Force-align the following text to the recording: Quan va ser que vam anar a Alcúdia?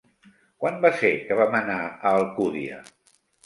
Quan 0.63 0.79
va 0.85 0.91
ser 1.03 1.11
que 1.29 1.39
vam 1.41 1.59
anar 1.61 1.77
a 1.87 2.17
Alcúdia? 2.23 2.85